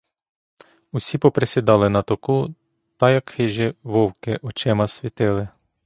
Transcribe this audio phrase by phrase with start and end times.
[0.91, 2.55] Усі поприсідали на току,
[2.97, 5.47] та, як хижі вовки, очима світили.